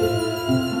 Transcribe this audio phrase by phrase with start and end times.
[0.00, 0.79] Música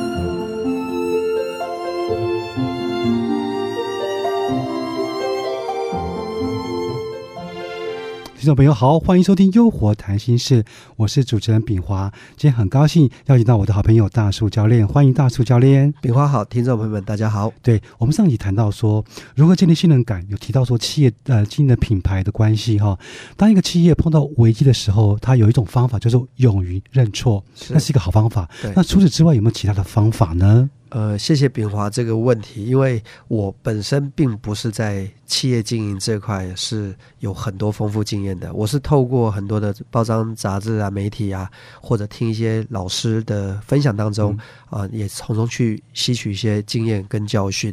[8.40, 10.62] 听众朋友好，欢迎收听《优活谈心事》，
[10.96, 12.10] 我是主持人炳华。
[12.38, 15.92] 今天很高兴邀请到我的好朋友大树教练，欢迎大树教练。
[16.00, 17.52] 炳华好，听众朋友们大家好。
[17.60, 22.98] 对我们上集谈到说如何建立信任感，有提到说企业呃经营的品牌的关系哈。
[23.36, 28.48] 当一个企业碰到危机的时候，它有一种方法叫做勇于认错，那是一个好方法。
[28.74, 30.70] 那除此之外有没有其他的方法呢？
[30.90, 41.48] 呃，谢谢炳华这个问题，因为我本身并不是在企业经营这块是有很多丰富经验的，我是透过很多的报章、杂志啊、媒体啊，
[41.80, 44.36] 或者听一些老师的分享当中
[44.68, 47.72] 啊，也从中去吸取一些经验跟教训。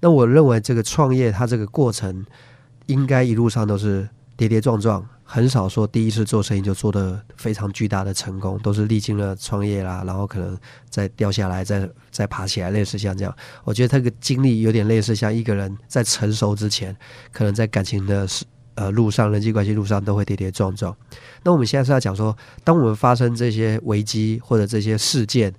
[0.00, 2.26] 那我认为这个创业它这个过程，
[2.86, 5.06] 应该一路上都是跌跌撞撞。
[5.28, 10.56] 很少说第一次做生意就做的非常巨大的成功，都是历经了创业啦，然后可能
[10.88, 13.36] 再掉下来，再再爬起来，类似像这样。
[13.64, 16.96] 我觉得这个经历有点类似像一个人在成熟之前，
[17.32, 18.26] 可能在感情的
[18.76, 20.96] 呃路上、人际关系路上都会跌跌撞撞。
[21.42, 25.52] 那我们现在是要讲说，当我们发生这些危机或者这些事件。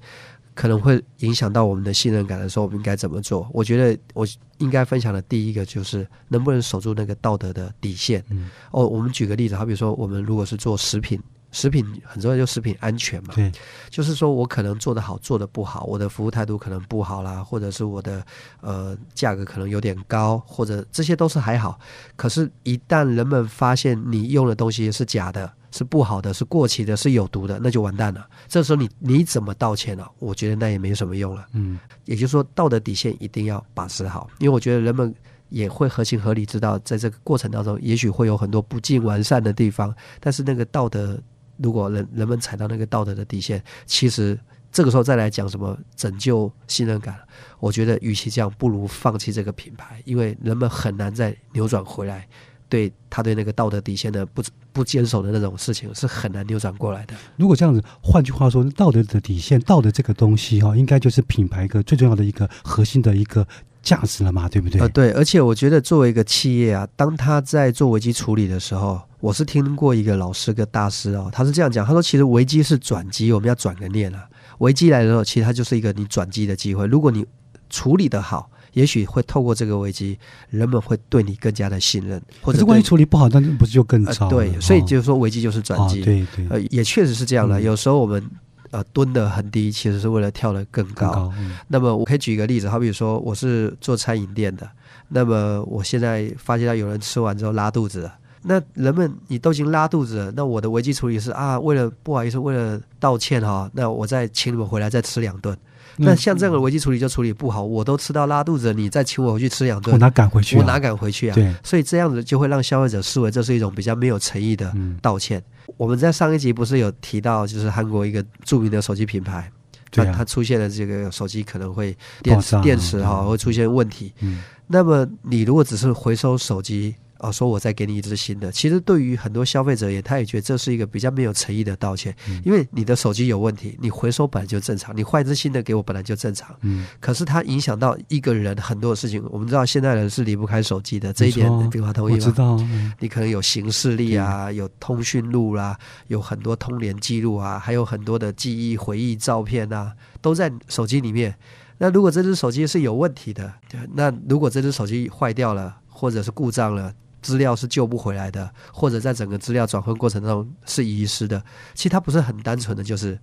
[0.58, 3.48] 可能会影响到我们的信任感的时候，我们应该怎么做？
[3.54, 4.26] 我觉得我
[4.58, 8.26] 应该分享的第一个就是能不能守住那个道德的底线。
[8.72, 13.36] 哦，我们举个例子，好比说，我们如果是做食品，食品很重要，就食品安全嘛。
[13.36, 13.52] 对，
[13.92, 18.26] 就是说我可能做的好，做的不好，我的服务态度可能不好啦，或者是我的
[18.62, 21.80] 呃价格可能有点高，或者这些都是还好。
[22.16, 25.54] 可是，一旦人们发现你用的东西是假的。
[25.72, 28.28] 是不好的，是过期的，是有毒的，那就完蛋了。
[28.48, 30.06] 这时候你你怎么道歉呢？
[30.20, 31.46] 我觉得那也没什么用了。
[31.54, 35.14] 嗯，也就是说，道德底线一定要把持好，因为我觉得人们
[35.50, 39.94] 也会合情合理知道，在这个过程当中，也许会有很多不尽完善的地方。
[40.20, 41.20] 但是那个道德，
[41.58, 44.40] 如果人人们踩到那个道德的底线，其实
[44.72, 47.18] 这个时候再来讲什么拯救信任感，
[47.60, 52.28] 我觉得与其这样，不如放弃这个品牌，因为人们很难再扭转回来。
[52.70, 57.16] 对他对那个道德底线的不不坚守的那种事情是很难扭转过来的。
[57.38, 63.48] 如果这样子，换句话说，道德的底线，道德这个东西哈，应该就是品牌一个最重要的一个核心的一个
[63.82, 64.82] 价值了嘛，对不对？
[64.82, 65.12] 呃，对。
[65.12, 74.28] 而且我觉得作为一个企业啊，当他在做危机处理的时候，我是听过一个老师个大师哦，他是这样讲，他说其实危机是转机，我们要转个念啊。
[74.60, 76.86] 危机来的时候，其实它就是一个你转机的机会。
[76.88, 77.26] 如果你
[77.70, 78.50] 处理得好。
[78.78, 80.16] 也许会透过这个危机，
[80.52, 84.30] 人们会对你更加的信任，或者万一处理不好，那不是就更糟？
[84.30, 86.02] 对，所以就是说危机就是转机。
[86.02, 87.60] 对对，呃，也确实是这样的。
[87.60, 88.24] 有时候我们
[88.70, 91.34] 呃蹲的很低，其实是为了跳得更高。
[91.68, 94.70] 那么我可以举一个例子，好比说我是做餐饮店的，
[95.08, 105.58] 那么我现在发现到有人吃完之后拉肚子了，那人们你都已经拉肚子了，那我的危机处理是啊，为了不好意思，为了道歉哈，那我再请你们回来再吃两顿。
[106.00, 110.56] 那像这样的危机处理就处理不好，我都吃到拉肚子，你再请我回去吃两顿，我哪敢回去？
[110.56, 111.34] 我哪敢回去啊？
[111.34, 114.72] 对，所以这样子就会让消费者视为这是一种比较没有诚意的
[115.02, 115.44] 道歉。
[115.76, 119.52] 我们在上一集不是有提到，就是韩国一个著名的手机品牌，
[119.92, 124.14] 它它出现了这个手机可能会电池电池哈会出现问题。
[124.20, 126.94] 嗯，那么你如果只是回收手机。
[127.20, 128.52] 哦，说我再给你一支新的。
[128.52, 136.56] 其实对于很多消费者也，他也觉得这是一个比较没有诚意的道歉，因为你的手机有问题，你回收本来就正常，你换一支新的给我本来就正常。
[136.62, 136.88] 嗯。
[137.00, 142.20] 可是它影响到一个人很多的事情，我们知道现代人是离不开手机的，这一点比华同意吗？
[142.20, 142.60] 知道。
[143.00, 151.36] 你可能有行事历啊，有通讯录啦，有很多通联记录啊，还有很多的记忆、回忆、照片啊，都在手机里面。
[151.80, 153.54] 那如果这只手机是有问题的，
[153.94, 156.92] 那如果这只手机坏掉了，或者是故障了。
[157.28, 161.44] 资料是救不回来的，或者在整个资料转换过程中是遗失的。
[161.74, 163.20] 其实它不是很单纯的，就是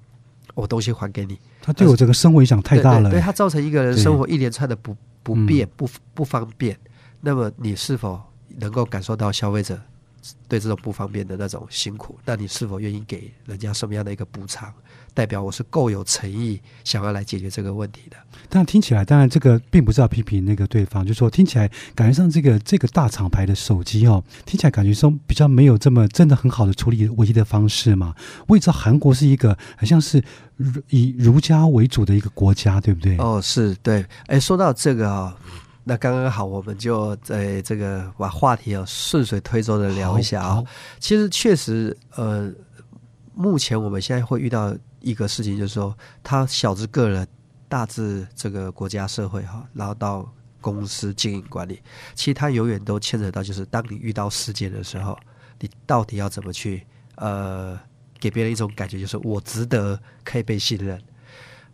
[0.54, 1.38] 我东西还给你。
[1.62, 6.78] 它对我这个生活影响太大了，对它造成一个人生活一连串的不不便、不不方便。
[7.22, 8.20] 那么你是否
[8.58, 9.80] 能够感受到消费者
[10.48, 12.18] 对这种不方便的那种辛苦？
[12.24, 14.72] 那你是否愿意给人家什么样的一个补偿？
[15.12, 18.16] 代表我是够有诚意，想要来解决这个问题的。
[18.48, 28.12] 但听起来，当然这个并不是要批评那个对方，就说听起来感觉上这个这个大厂牌的手机哦，听起来感觉说比较没有这么真的很好的处理危机的方式嘛。
[28.48, 30.20] 我也知道韩国是一个好像是
[30.88, 33.16] 以儒家为主的一个国家，对不对？
[33.18, 34.04] 哦，是对。
[34.26, 35.36] 哎，说到这个啊，
[35.84, 40.64] 那刚刚好，我们就在这个把话题啊顺水推舟的聊一下啊。
[40.98, 42.50] 其实确实，呃，
[43.34, 44.76] 目前我们现在会遇到。
[45.04, 47.28] 一个事情就是说，他小至个人，
[47.68, 50.26] 大至这个国家社会哈，然后到
[50.62, 51.82] 公司经营管理，
[52.14, 55.14] 其实他永远都牵扯到，就是当你遇到事件的时候，
[55.60, 57.78] 你到底要怎么去呃，
[58.18, 60.98] 给别人一种感觉，就是我值得可以被信任。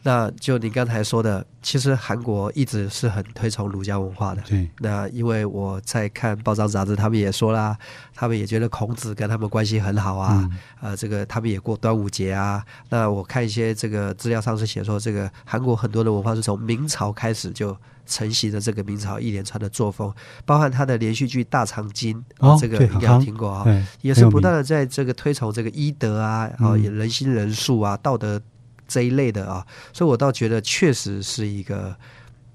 [0.02, 4.42] 那就您刚才说的，其实韩国一直是很推崇儒家文化的。
[4.48, 7.76] 对，那因为我在看报章杂志，他们也说啦，
[8.14, 10.38] 他们也觉得孔子跟他们关系很好啊。
[10.50, 12.64] 嗯呃，这个他们也过端午节啊。
[12.88, 17.76] 那我看一些这个资料上是写说，这个韩国很多的文化是从明朝开始就
[18.06, 20.12] 承袭着这个明朝一连串的作风，
[20.46, 28.40] 包含他的连续剧《大长今》哦这个对应该听过啊、对，也是不断的在这个推崇这个医德啊，啊、嗯也人心仁术啊，道德
[28.90, 31.96] 这一类的啊，所以我倒觉得确实是一个。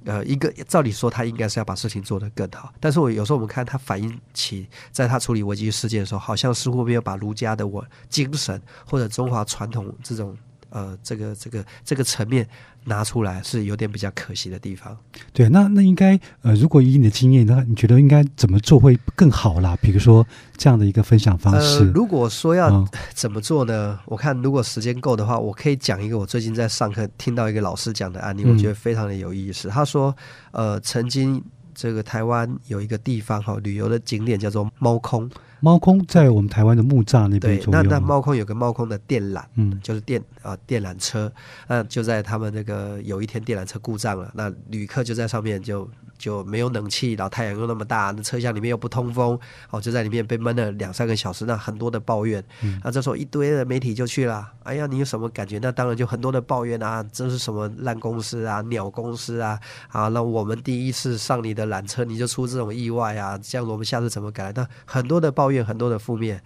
[0.08, 10.38] 呃，一个照理说，他应该是要把事情做得更好，但是我有时候我们看他反映起，在他处理危机事件的时候，好像似乎没有把儒家的我精神或者中华传统这种
[10.76, 12.46] 呃这个这个这个层面
[12.84, 14.96] 拿出来，是有点比较可惜的地方。
[15.32, 19.78] 对，那那应该呃，如果以你的经验，那你觉得应该怎么做会更好啦？
[19.82, 20.26] 比如说
[20.58, 22.86] 这样的一个分享方呃，式，如果说要嗯
[23.16, 23.98] 怎么做呢？
[24.06, 29.70] 我看如果时间够的话，我可以讲一个我最近在上课听到一个老师讲的案例，嗯我觉得非常的有意思。
[29.70, 30.14] 他说，
[30.52, 31.42] 呃，曾经
[31.74, 35.30] 这个台湾有一个地方哈，旅游的景点叫做猫空，
[35.66, 39.44] 猫空在我们台湾的木栅那边对，那那猫空有个猫空的电缆。
[39.56, 41.32] 嗯就是电啊、电缆车，
[41.68, 49.38] 那就在他们那个有一天电缆车故障了，那旅客就在上面就就没有冷气，然后太阳又那么大，那车厢里面又不通风，
[49.70, 52.44] 哦，就在里面被闷了两三个小时，那很多的抱怨。
[52.62, 55.60] 嗯那这时候一堆的媒体就去了，哎呀，你有什么感觉？
[55.62, 59.60] 那当然就很多的抱怨啊，这是什么烂公司啊、鸟公司啊，
[59.90, 64.52] 啊，那我们第一次上你的缆车你就出这种意外啊，这样我们下次怎么改？
[64.56, 66.42] 那很多的抱怨，很多的负面。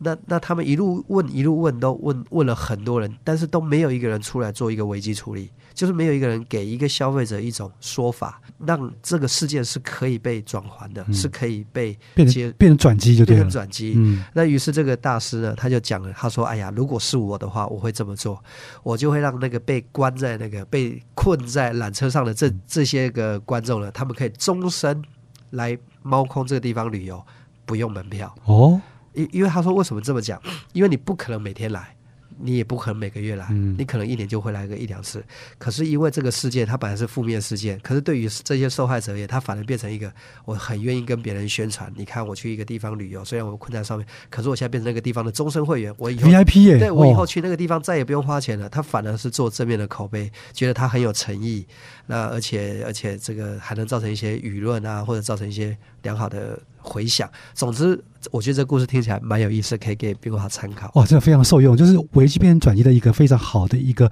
[0.00, 13.94] 那那他们一路问一路问，都问问了很多人，但是都没有一个人出来做一个危机处理，就是没有一个人给一个消费者一种说法，让这个事件是可以被转还的，嗯是可以被变接成变成转机就对了变成，转机。
[13.96, 18.42] 嗯那于是这个大师呢，他就讲了，他说：“哎呀，如果是我的话，我会这么做，
[18.82, 25.02] 我就会让那个被关在那个被困在缆车上的这这些个观众呢，他们可以终身
[25.50, 27.24] 来猫空这个地方旅游，
[27.64, 28.34] 不用门票。
[28.44, 28.78] 哦，
[29.14, 30.40] 因因为他说为什么这么讲？
[30.74, 31.96] 因为你不可能每天来，
[32.40, 35.24] 你也不可能每个月来，嗯你可能一年就会来个一两次。
[35.58, 40.12] 可是因为这个事件，它本来是负面事件，可是对于这些受害者而言，他反而变成一个
[40.44, 41.92] 我很愿意跟别人宣传。
[41.96, 46.28] 你看我去一个地方旅游，虽然我困在上面，可是我现在变成那个地方的终身会员，我以后。
[46.28, 51.66] VIP 耶，对我以后哦去那个地方再也不用花钱了，他反而是做正面的口碑，觉得他很有诚意，
[52.06, 57.30] 那而且而且这个还能造成一些舆论啊，或者造成一些良好的回想。
[57.54, 60.90] 总之，我觉得这故事听起来蛮有意思，可以给冰华参考。
[60.94, 64.10] 哇，这个非常受用，就是危机变成转移的一个非常好的一个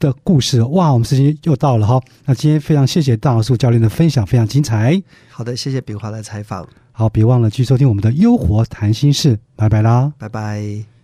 [0.00, 0.62] 的故事。
[0.62, 5.00] 哇，我们时间又到了哈，那今天非常谢谢大老树教练的分享，非常精彩。
[5.30, 10.12] 好的，谢谢炳华的采访，好，别忘了去收听我们的《优活谈心事》，拜拜啦。
[10.18, 10.95] 拜拜。